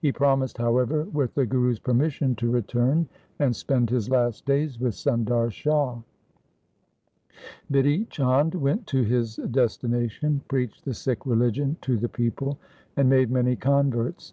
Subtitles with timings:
[0.00, 4.80] He promised, how ever, with the Guru's permission, to return and spend his last days
[4.80, 6.00] with Sundar Shah.
[7.70, 12.58] Bidhi Chand went to his destination, preached the Sikh religion to the people,
[12.96, 14.26] and made many converts.